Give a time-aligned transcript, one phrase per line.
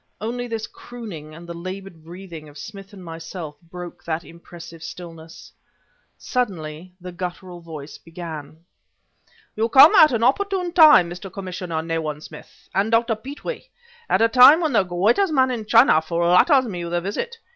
[0.19, 5.51] Only this crooning, and the labored breathing of Smith and myself, broke that impressive stillness.
[6.17, 8.65] Suddenly the guttural voice began:
[9.55, 11.31] "You come at an opportune time, Mr.
[11.31, 13.13] Commissioner Nayland Smith, and Dr.
[13.13, 13.69] Petrie;
[14.09, 17.35] at a time when the greatest man in China flatters me with a visit.